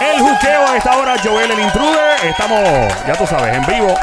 [0.00, 2.24] El juqueo a esta hora, Joel el intruder.
[2.24, 2.58] Estamos,
[3.06, 3.94] ya tú sabes, en vivo.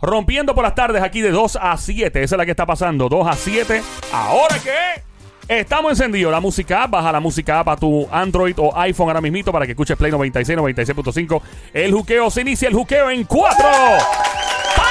[0.00, 2.22] Rompiendo por las tardes aquí de 2 a 7.
[2.22, 3.08] Esa es la que está pasando.
[3.08, 3.82] 2 a 7.
[4.12, 5.02] ¿Ahora qué?
[5.46, 6.32] Estamos encendidos.
[6.32, 6.92] La música app.
[6.92, 10.10] Baja la música app a tu Android o iPhone ahora mismito para que escuches Play
[10.10, 11.42] 96, 96.5.
[11.74, 12.68] El juqueo se inicia.
[12.68, 13.66] El juqueo en 4.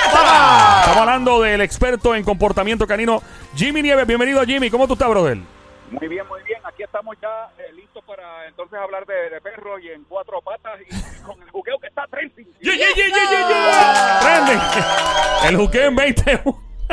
[0.05, 3.23] Estamos hablando del experto en comportamiento canino,
[3.55, 4.05] Jimmy Nieves.
[4.05, 4.69] Bienvenido, Jimmy.
[4.69, 5.39] ¿Cómo tú estás, brother?
[5.99, 6.59] Muy bien, muy bien.
[6.63, 10.79] Aquí estamos ya eh, listos para entonces hablar de, de perros y en cuatro patas
[10.81, 12.47] y, y con el juqueo que está trending.
[12.59, 14.19] Yeah, yeah, yeah, yeah, yeah, yeah.
[14.21, 15.49] Trending.
[15.49, 16.43] El juqueo en 20.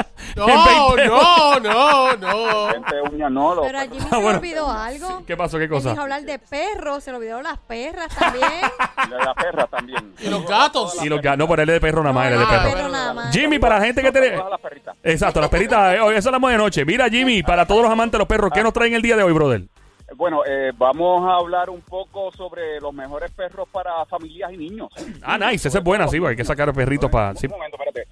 [0.37, 1.07] No, en 20.
[1.09, 2.69] no, no, no.
[2.69, 4.39] Gente uña no, Pero a Jimmy Ah, se le bueno.
[4.39, 5.23] olvidó algo.
[5.27, 5.59] ¿Qué pasó?
[5.59, 5.91] ¿Qué Él cosa?
[5.91, 8.45] dijo hablar de perros, se le olvidó las perras también.
[9.11, 10.15] de la perra también.
[10.21, 11.03] Y los gatos.
[11.05, 12.49] Y los ga- no, pero él es de perro nada más, él es de Ah,
[12.63, 12.75] perro.
[12.77, 13.35] perro nada más.
[13.35, 14.37] Jimmy, para la gente que te...
[14.37, 14.97] Las perritas.
[15.03, 16.85] Exacto, las peritas, eh, hoy eso hablamos de noche.
[16.85, 19.25] Mira, Jimmy, para todos los amantes de los perros, ¿qué nos traen el día de
[19.25, 19.63] hoy, brother?
[20.17, 24.89] Bueno, eh, vamos a hablar un poco sobre los mejores perros para familias y niños.
[25.23, 27.35] Ah, nice, esa es buena, sí, güey, hay que sacar perritos para...
[27.37, 27.47] sí.
[27.47, 28.10] Un momento, espérate.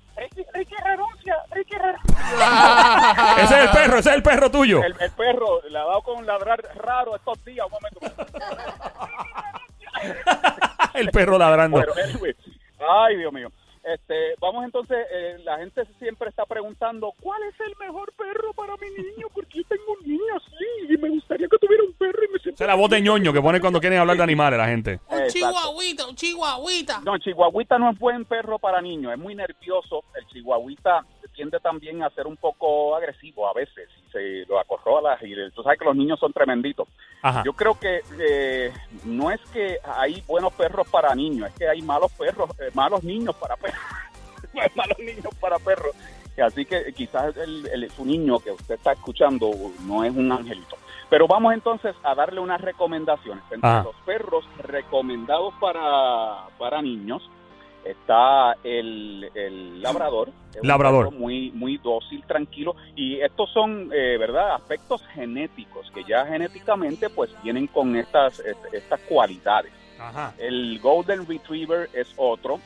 [3.42, 4.83] Ese es el perro, ese es el perro tuyo.
[4.83, 7.66] El, el perro le ha dado con ladrar raro estos días.
[7.66, 8.00] Un momento.
[10.94, 11.77] El perro ladrando.
[11.77, 12.34] Bueno, anyway.
[12.78, 13.50] Ay, Dios mío.
[13.84, 18.75] Este, vamos entonces, eh, la gente siempre está preguntando, ¿cuál es el mejor perro para
[18.77, 19.28] mi niño?
[19.32, 22.38] Porque yo tengo un niño así y me gustaría que tuviera un perro y me
[22.38, 22.56] siento...
[22.56, 25.00] Esa es la voz de ñoño que pone cuando quieren hablar de animales la gente.
[25.08, 25.32] Un Exacto.
[25.32, 27.00] chihuahuita, un chihuahuita.
[27.03, 30.05] No, el chihuahuita no es buen perro para niños, es muy nervioso.
[30.14, 31.06] El chihuahuita
[31.39, 35.62] tiende también a ser un poco agresivo a veces y se lo acorralas y tú
[35.62, 36.89] sabes que los niños son tremenditos.
[37.22, 37.44] Ajá.
[37.47, 38.72] Yo creo que eh,
[39.05, 43.05] no es que hay buenos perros para niños, es que hay malos perros, eh, malos
[43.05, 43.81] niños para perros.
[44.75, 45.94] Malos niños para perros.
[46.44, 49.50] Así que quizás el, el- su niño que usted está escuchando
[49.83, 50.77] no es un angelito.
[51.09, 53.44] Pero vamos entonces a darle unas recomendaciones.
[53.50, 57.22] Entre los perros recomendados para, para niños
[57.84, 60.30] está el, el labrador.
[60.62, 61.12] Labrador.
[61.12, 62.75] muy, muy dócil, tranquilo.
[62.97, 68.72] Y estos son, eh, ¿verdad?, aspectos genéticos que ya genéticamente pues vienen con estas, est-
[68.75, 69.72] estas cualidades.
[70.00, 70.34] Ajá.
[70.38, 72.60] El Golden Retriever es otro.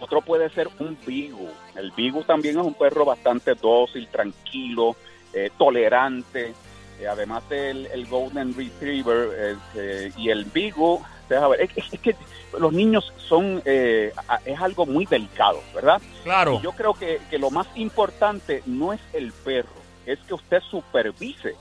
[0.00, 1.48] Otro puede ser un Bigu.
[1.76, 4.96] El Bigu también es un perro bastante dócil, tranquilo,
[5.32, 6.54] eh, tolerante.
[7.00, 11.00] Eh, además del el Golden Retriever eh, eh, y el Bigu,
[11.40, 12.14] ver, es, que
[12.58, 14.12] los niños son, eh,
[14.44, 16.00] es algo muy delicado, ¿verdad?
[16.24, 16.54] Claro.
[16.54, 19.70] Y yo creo que, que lo más importante no es el perro,
[20.06, 21.54] es que usted supervise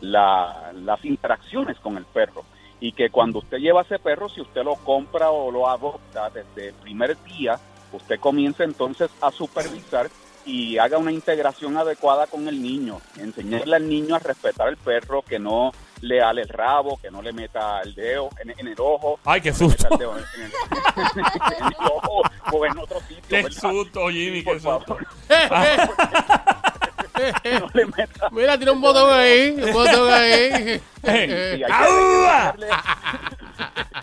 [0.00, 2.44] la- las interacciones con el perro.
[2.80, 6.68] Y que cuando usted lleva ese perro, si usted lo compra o lo adopta desde
[6.68, 7.58] el primer día,
[7.92, 10.10] usted comience entonces a supervisar
[10.46, 13.00] y haga una integración adecuada con el niño.
[13.18, 15.72] Enseñarle al niño a respetar al perro, que no
[16.02, 19.18] le ale el rabo, que no le meta el dedo en, en el ojo.
[19.24, 19.88] Ay, qué no susto.
[19.90, 20.52] el dedo en el-
[21.58, 22.22] en el ojo
[22.52, 23.22] o en otro sitio.
[23.28, 23.60] Qué ¿verdad?
[23.70, 24.80] susto, Jimmy, qué susto.
[24.80, 25.06] favor,
[27.60, 28.28] no le meta.
[28.30, 30.80] Mira, tiene un botón ahí, un botón ahí.
[31.04, 32.50] Sí, hay, que, ¡Aúa!
[32.50, 32.68] hay que enseñarle,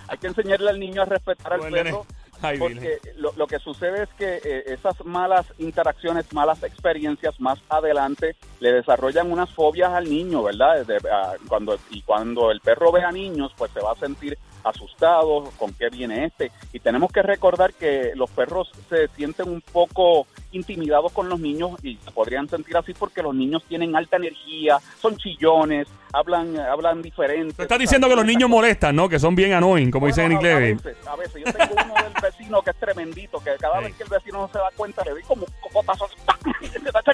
[0.08, 2.06] hay que enseñarle al niño a respetar al perro.
[2.42, 7.60] Ay, Porque lo, lo que sucede es que eh, esas malas interacciones, malas experiencias más
[7.70, 10.84] adelante le desarrollan unas fobias al niño, ¿verdad?
[10.86, 11.08] Desde,
[11.48, 15.74] cuando, y cuando el perro ve a niños, pues se va a sentir asustado con
[15.74, 16.52] qué viene este.
[16.74, 21.72] Y tenemos que recordar que los perros se sienten un poco intimidados con los niños
[21.84, 27.02] y se podrían sentir así porque los niños tienen alta energía, son chillones, hablan, hablan
[27.02, 27.54] diferente.
[27.56, 29.08] Tú estás diciendo que los niños molestan, ¿no?
[29.08, 30.86] Que son bien annoying, como dicen en Bueno, inglés.
[30.86, 31.44] A veces, a veces.
[31.46, 33.86] Yo tengo uno del vecino que es tremendito, que cada Sí.
[33.86, 35.46] vez que el vecino no se da cuenta le doy como.
[36.62, 37.14] ¡Estate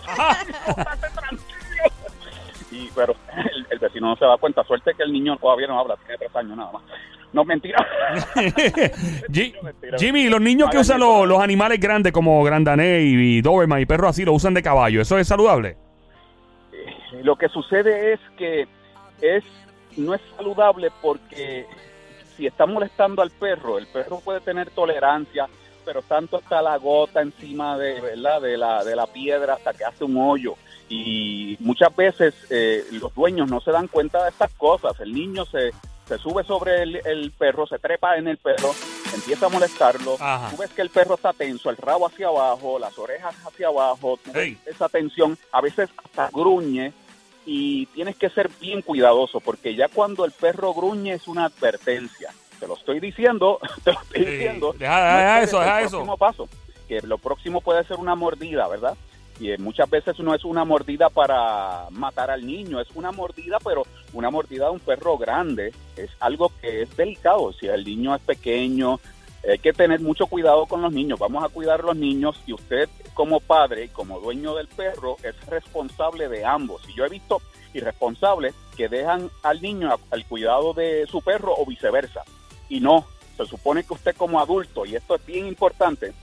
[1.13, 1.91] tranquilo!
[2.72, 3.16] Y, pero
[3.53, 4.63] el, el vecino no se da cuenta.
[4.63, 6.84] Suerte que el niño todavía no habla, tiene tres años nada más.
[7.34, 7.86] No, mentira.
[9.32, 9.98] Ji- mentira.
[9.98, 13.86] Jimmy, los niños que usan los, los animales grandes como Grandané y, y Doberman y
[13.86, 15.02] perros así, lo usan de caballo.
[15.02, 15.78] ¿Eso es saludable?
[16.72, 18.68] Eh, Lo que sucede es que
[19.22, 19.44] es
[19.98, 21.66] no es saludable porque
[22.36, 25.48] si está molestando al perro, el perro puede tener tolerancia,
[25.84, 28.42] pero tanto está la gota encima de, ¿verdad?
[28.42, 30.54] de, la, de la piedra hasta que hace un hoyo.
[30.90, 34.98] Y muchas veces eh, los dueños no se dan cuenta de estas cosas.
[35.01, 35.72] El niño se,
[36.07, 38.74] se sube sobre el, el perro, se trepa en el perro,
[39.13, 40.15] empieza a molestarlo.
[40.19, 40.50] Ajá.
[40.50, 44.18] Tú ves que el perro está tenso, el rabo hacia abajo, las orejas hacia abajo.
[44.24, 46.94] Tú ves esa tensión, a veces hasta gruñe
[47.45, 52.31] y tienes que ser bien cuidadoso porque ya cuando el perro gruñe es una advertencia.
[52.60, 54.74] Te lo estoy diciendo, te lo estoy diciendo.
[54.77, 56.18] Deja- eso, el deja próximo eso.
[56.18, 56.50] paso,
[56.88, 58.95] que lo próximo puede ser una mordida, ¿verdad?
[59.39, 63.84] Y muchas veces no es una mordida para matar al niño, es una mordida, pero
[64.13, 67.54] una mordida de un perro grande es algo que es delicado.
[67.54, 69.00] Si el niño es pequeño,
[69.48, 71.19] hay que tener mucho cuidado con los niños.
[71.19, 75.18] Vamos a cuidar a los niños y usted como padre y como dueño del perro
[75.24, 76.81] es responsable de ambos.
[76.89, 77.42] Y yo he visto
[77.74, 82.24] irresponsables que dejan al niño al cuidado de su perro o viceversa.
[82.69, 83.06] Y no,
[83.38, 86.13] se supone que usted como adulto, y esto es bien importante,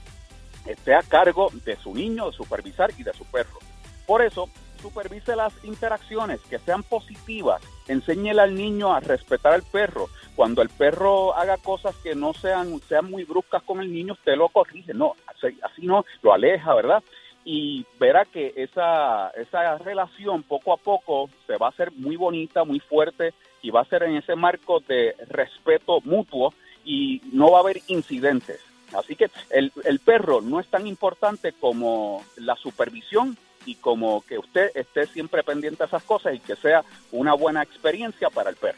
[0.65, 3.59] esté a cargo de su niño, de supervisar y de su perro.
[4.05, 4.49] Por eso,
[4.81, 7.61] supervise las interacciones que sean positivas.
[7.87, 10.09] Enséñele al niño a respetar al perro.
[10.35, 14.35] Cuando el perro haga cosas que no sean, sean muy bruscas con el niño, usted
[14.35, 14.93] lo corrige.
[14.93, 17.03] No, así, así no, lo aleja, ¿verdad?
[17.43, 22.63] Y verá que esa, esa relación poco a poco se va a hacer muy bonita,
[22.63, 26.53] muy fuerte y va a ser en ese marco de respeto mutuo
[26.83, 28.59] y no va a haber incidentes.
[28.93, 34.37] Así que el, el perro no es tan importante como la supervisión y como que
[34.37, 38.55] usted esté siempre pendiente de esas cosas y que sea una buena experiencia para el
[38.55, 38.77] perro.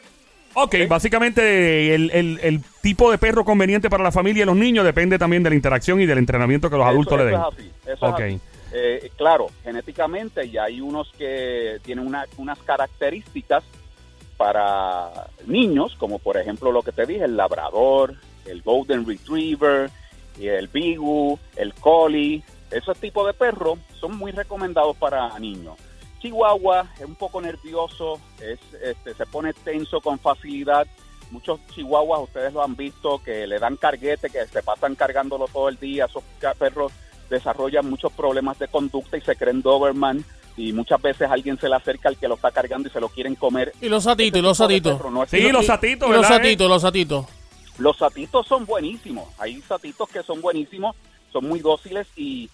[0.54, 4.84] Ok, básicamente el, el- el tipo de perro conveniente para la familia y los niños
[4.84, 7.34] depende también de la interacción y del entrenamiento que los Eso- adultos le den.
[7.34, 8.20] es así, eso es Ok.
[8.20, 8.40] así.
[8.72, 13.62] Eh, claro, genéticamente y hay unos que tienen una- unas características
[14.36, 15.10] para
[15.46, 18.14] niños, como por ejemplo lo que te dije, el labrador,
[18.48, 19.90] el golden retriever,
[20.38, 25.74] y el bigu, el collie, esos tipos de perros son muy recomendados para niños.
[26.20, 30.86] Chihuahua es un poco nervioso, es, este, se pone tenso con facilidad.
[31.30, 35.68] Muchos chihuahuas, ustedes lo han visto, que le dan carguete, que se pasan cargándolo todo
[35.68, 36.06] el día.
[36.06, 36.22] Esos
[36.58, 36.92] perros
[37.30, 40.24] desarrollan muchos problemas de conducta y se creen Doberman.
[40.56, 43.08] Y muchas veces alguien se le acerca al que lo está cargando y se lo
[43.10, 43.72] quieren comer.
[43.80, 45.00] Y los satitos, y los satitos.
[45.12, 46.28] no es- Sí, los satitos, Y los eh?
[46.28, 47.26] satitos, los satitos.
[47.78, 49.28] Los satitos son buenísimos.
[49.38, 50.96] Hay satitos que son buenísimos,
[51.32, 52.50] son muy dóciles y,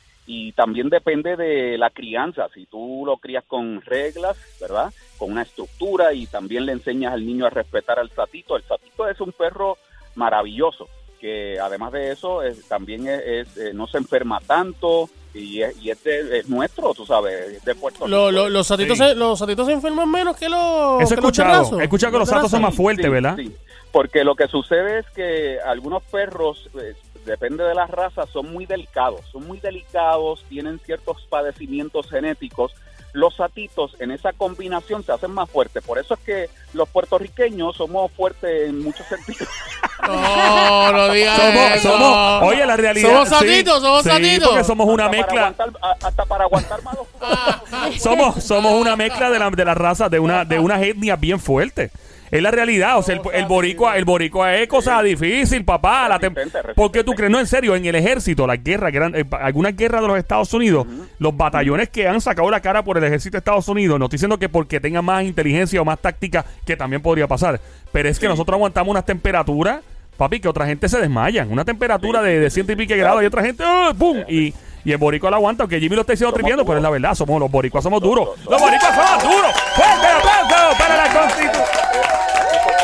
[0.56, 2.48] también depende de la crianza.
[2.54, 4.92] Si tú lo crías con reglas, ¿verdad?
[5.18, 8.56] Con una estructura y también le enseñas al niño a respetar al satito.
[8.56, 9.76] El satito es un perro
[10.14, 10.88] maravilloso
[11.24, 15.74] que además de eso es- también es, es, eh, no se enferma tanto y es,
[15.82, 18.42] y es, de- es nuestro, tú sabes, es de Puerto Lo- Rico.
[18.42, 19.04] lo- los, satitos Sí.
[19.04, 21.00] se, los satitos se enferman menos que los.
[21.00, 21.80] Eso he que los escuchado.
[21.80, 23.36] He escuchado que los satos son más fuertes, Sí, ¿verdad?
[23.38, 23.56] sí.
[23.90, 26.92] porque lo que sucede es que algunos perros, eh,
[27.24, 32.74] depende de las razas, son muy delicados, son muy delicados, tienen ciertos padecimientos genéticos.
[33.14, 35.82] Los satitos en esa combinación se hacen más fuertes.
[35.82, 39.48] Por eso es que los puertorriqueños somos fuertes en muchos sentidos.
[40.06, 41.92] No, no digas Somos, eso.
[41.92, 43.08] somos, oye, la realidad.
[43.08, 44.48] Somos sí, satitos, somos sí, satitos.
[44.50, 45.46] porque somos una Hasta para mezcla.
[45.48, 50.10] aguantar- hasta para aguantar más los- Somos, somos una mezcla de la, de la raza,
[50.10, 51.90] de una, de unas etnias bien fuertes.
[52.34, 56.08] Es la realidad, o sea, el, el boricua, el boricua es cosa difícil, papá.
[56.08, 56.74] La Resistente, resistente.
[56.74, 57.30] ¿Por qué tú crees?
[57.30, 60.52] No, en serio, en el ejército, las guerras, gran- eh, algunas guerras de los Estados
[60.52, 60.84] Unidos,
[61.20, 64.16] los batallones que han sacado la cara por el ejército de Estados Unidos, no estoy
[64.16, 67.60] diciendo que porque tengan más inteligencia o más táctica, que también podría pasar,
[67.92, 69.82] pero es que nosotros aguantamos unas temperaturas,
[70.16, 71.52] papi, que otra gente se desmayan.
[71.52, 73.92] Una temperatura de, de ciento y pico grados y otra gente, ¡ah!
[73.96, 74.24] ¡pum!
[74.28, 74.52] Y,
[74.84, 76.90] y el boricua lo aguanta, aunque Jimmy lo está diciendo Somos triviendo, pero es la
[76.90, 78.30] verdad, somos los boricuas, somos duros.
[78.50, 79.52] Los boricuas somos duros.
[79.76, 81.64] ¡Fuerte el aplauso para la Constitución!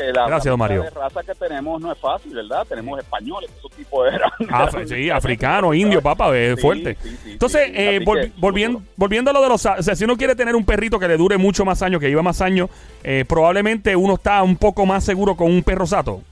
[0.01, 0.83] Porque la Gracias, Mario.
[0.83, 2.67] de raza que tenemos no es fácil, ¿verdad?
[2.69, 4.19] Tenemos españoles, esos tipos de...
[4.49, 6.97] Af- sí, africano, indio, papá, es Sí, fuerte.
[7.03, 9.65] sí, sí, Entonces, eh, volvi- volviendo, volviendo a lo de los...
[9.67, 12.09] O sea, si uno quiere tener un perrito que le dure mucho más años, que
[12.09, 12.71] lleva más años,
[13.05, 16.23] eh, probablemente uno está un poco más seguro con un perro sato.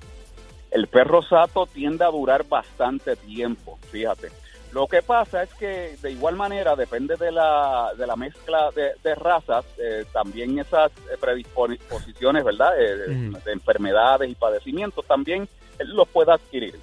[0.71, 4.29] El perro sato tiende a durar bastante tiempo, fíjate.
[4.73, 8.91] Lo que pasa es que de igual manera depende de la, de la mezcla de,
[9.03, 12.79] de razas, eh, también esas eh, predisposiciones, ¿verdad?
[12.81, 15.49] Eh, de- enfermedades y padecimientos también
[15.79, 16.75] él los puede adquirir.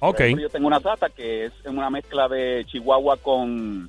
[0.00, 0.20] Por Ok.
[0.20, 3.88] ejemplo, yo tengo una sata que es una mezcla de Chihuahua con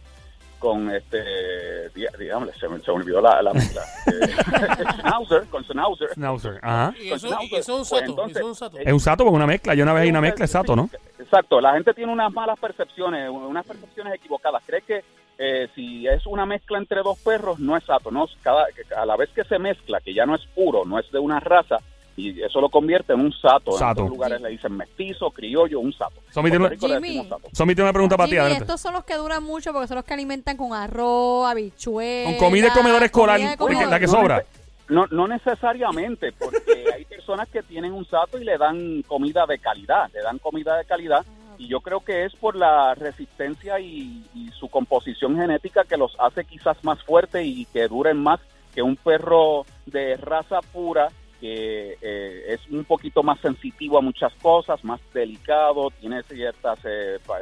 [0.61, 5.63] con este di- digamos, se me, se me olvidó la, la mezcla Eh, Schnauzer con
[5.65, 6.93] Schnauzer Schnauzer, Ajá.
[7.01, 8.05] Y eso, y eso es un Pues sato.
[8.05, 8.77] entonces, eso es un sato.
[8.77, 9.73] Es un sato con una mezcla.
[9.73, 10.89] Yo una vez hay una mezcla, es sato, ¿no?
[11.19, 14.63] Exacto, la gente tiene unas malas percepciones, unas percepciones equivocadas.
[14.65, 15.03] Cree que
[15.37, 18.11] eh, si es una mezcla entre dos perros, no es sato.
[18.11, 21.11] No, cada, a la vez que se mezcla, que ya no es puro, no es
[21.11, 21.77] de una raza,
[22.17, 23.71] y eso lo convierte en un sato.
[23.71, 23.83] Sato.
[24.01, 26.21] En otros lugares le dicen mestizo, criollo, un sato.
[26.31, 27.07] Somi En tiene- Puerto Rico le Jimmy.
[27.07, 27.49] decimos sato.
[27.55, 30.05] Somi tiene una pregunta para ti, estos son los que duran mucho porque son los
[30.05, 32.33] que alimentan con arroz, habichuelas.
[32.37, 33.87] Con comida de comedor escolar, de comedor.
[33.87, 34.43] la que no sobra.
[34.89, 39.57] No, no necesariamente, porque hay personas que tienen un sato y le dan comida de
[39.59, 41.25] calidad, le dan comida de calidad,
[41.57, 46.13] y yo creo que es por la resistencia y, y su composición genética que los
[46.19, 48.39] hace quizás más fuertes y que duren más
[48.73, 51.09] que un perro de raza pura
[51.41, 56.79] que eh, es un poquito más sensitivo a muchas cosas, más delicado, tiene ciertos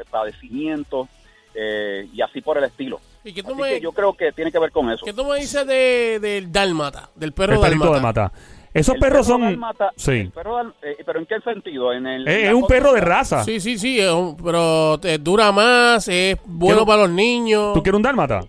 [0.10, 1.08] padecimientos
[1.54, 3.00] eh, y así por el estilo.
[3.24, 5.04] ¿Y qué tú, Así me, que yo creo que tiene que ver con eso.
[5.06, 7.10] qué tú me dices de, del dálmata?
[7.16, 8.22] Del perro el perrito dálmata.
[8.22, 8.34] de mata.
[8.72, 9.42] Esos El perros perro son.
[9.42, 10.12] dálmata- Sí.
[10.12, 11.92] el perro dál- eh, pero ¿en qué sentido?
[11.92, 13.44] En el, Es, en es la un perro de raza.
[13.44, 17.74] Sí, sí, sí, un- pero te dura más, es bueno para los niños.
[17.74, 18.42] ¿Tú quieres un dálmata?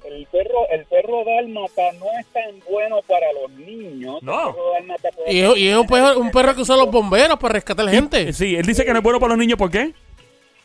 [1.19, 4.23] El perro, dálmata no es tan bueno para los niños.
[4.23, 4.55] No.
[5.27, 8.33] Es, y es un, perro, un perro que usan los bomberos para rescatar gente.
[8.33, 9.93] Sí, él dice que no es bueno para los niños, ¿por qué?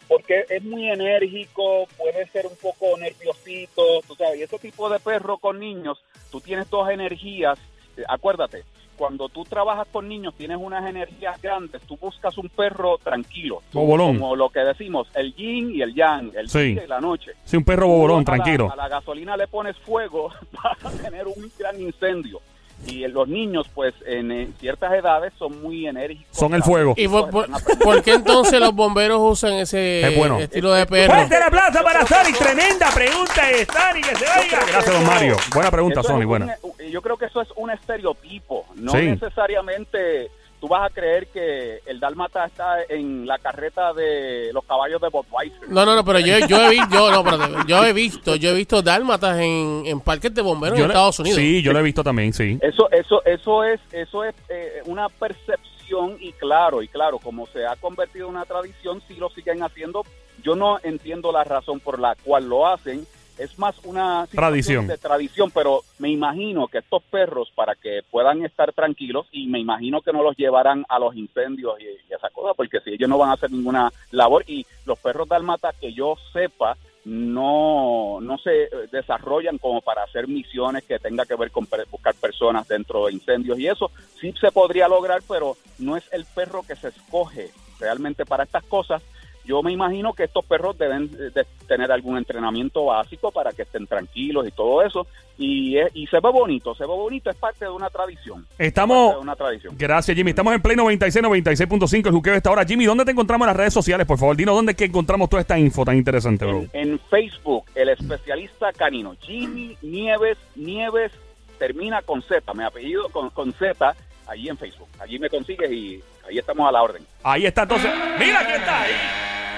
[0.07, 4.99] porque es muy enérgico, puede ser un poco nerviosito, tú sabes, y ese tipo de
[4.99, 7.57] perro con niños, tú tienes dos energías,
[7.97, 8.63] eh, acuérdate,
[8.97, 13.79] cuando tú trabajas con niños tienes unas energías grandes, tú buscas un perro tranquilo, tú-
[13.79, 14.17] Bobolón.
[14.17, 16.73] como lo que decimos, el yin y el yang, el Sí.
[16.73, 17.31] día y la noche.
[17.43, 18.71] Sí, un perro bobolón, a la- tranquilo.
[18.71, 20.29] a la gasolina le pones fuego
[20.63, 22.39] para tener un gran incendio.
[22.87, 26.27] Y los niños, pues, en eh, ciertas edades son muy enérgicos.
[26.37, 26.93] Son el fuego.
[26.97, 30.37] ¿Y por, por- qué entonces los bomberos usan ese Es bueno.
[30.39, 31.13] estilo de perro?
[31.15, 32.33] Fuerte el aplauso para Sony.
[32.37, 34.59] Tremenda pregunta de Sony, que se oiga.
[34.67, 35.35] Gracias, don Mario.
[35.53, 36.57] Buena pregunta, Sony, un- buena.
[36.91, 38.65] yo creo que eso es un estereotipo.
[38.75, 38.97] No Sí.
[39.07, 40.29] necesariamente
[40.65, 45.09] tú vas a creer que el dálmata está en la carreta de los caballos de
[45.09, 45.69] Budweiser.
[45.69, 48.49] No, no, no, pero yo, yo he visto, yo, no, espérate, yo he visto, yo
[48.49, 51.37] he visto dálmatas en, en parques de bomberos Yo en le- Estados Unidos.
[51.39, 52.57] Sí, yo lo he visto también, sí.
[52.63, 57.63] Eso, eso, eso es, eso es eh, una percepción y claro, y claro, como se
[57.67, 60.03] ha convertido en una tradición, si lo siguen haciendo.
[60.43, 63.05] Yo no entiendo la razón por la cual lo hacen.
[63.37, 64.87] Es más una Tradición.
[64.87, 69.59] de tradición, pero me imagino que estos perros, para que puedan estar tranquilos, y me
[69.59, 73.09] imagino que no los llevarán a los incendios y, y esa cosa, porque si ellos
[73.09, 78.37] no van a hacer ninguna labor, y los perros dalmata, que yo sepa, no, no
[78.39, 83.05] se eh, desarrollan como para hacer misiones que tenga que ver con buscar personas dentro
[83.05, 86.89] de incendios y eso sí se podría lograr, pero no es el perro que se
[86.89, 89.03] escoge realmente para estas cosas.
[89.45, 93.61] Yo me imagino que estos perros deben eh, de tener algún entrenamiento básico para que
[93.61, 95.05] estén tranquilos y todo eso.
[95.37, 98.45] Y, es- y se ve bonito, se ve bonito, es parte de una tradición.
[98.57, 99.13] Estamos.
[99.15, 99.75] de una tradición.
[99.77, 100.31] Gracias, Jimmy.
[100.31, 102.65] Estamos en Play 96, 96.5, el juqueo de esta hora.
[102.65, 104.07] Jimmy, ¿dónde te encontramos en las redes sociales?
[104.07, 106.65] Por favor, dinos dónde es que encontramos toda esta info tan interesante, bro.
[106.73, 111.11] En, en Facebook, el especialista canino, Jimmy Nieves, Nieves
[111.59, 113.93] termina con Z, mi apellido con, con Z,
[114.27, 114.87] allí en Facebook.
[114.99, 117.03] Allí me consigues y ahí estamos a la orden.
[117.23, 117.91] Ahí está, entonces.
[118.19, 118.81] Mira, aquí está.
[118.83, 118.91] Ahí.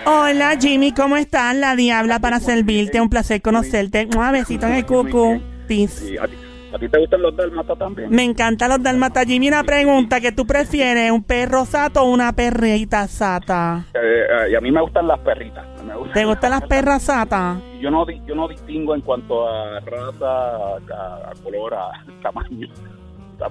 [0.10, 1.54] Hola Jimmy, ¿cómo estás?
[1.54, 4.08] La Diabla para servirte, un placer conocerte.
[4.16, 5.42] Un besito en el cucu.
[5.68, 6.14] Peace.
[6.14, 6.34] Y a, ti,
[6.74, 8.10] ¿A ti te gustan los dálmatas también?
[8.10, 9.26] Me encantan los dalmatas.
[9.26, 11.12] Jimmy, una pregunta, ¿qué tú prefieres?
[11.12, 13.84] ¿Un perro sato o una perrita sata?
[13.94, 15.66] Eh, eh, y a mí me gustan las perritas.
[15.86, 17.58] Me gustan ¿Te gustan las perras satas?
[17.82, 21.92] Yo no, di- yo no distingo en cuanto a raza, a, a color, a
[22.24, 22.68] tamaño.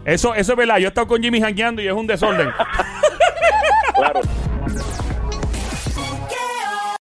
[0.06, 0.78] Eso, eso es verdad.
[0.78, 2.48] Yo he estado con Jimmy jangueando y es un desorden.
[3.96, 4.20] Claro.